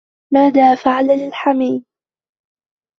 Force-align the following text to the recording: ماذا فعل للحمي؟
ماذا 0.33 0.75
فعل 0.75 1.07
للحمي؟ 1.25 1.85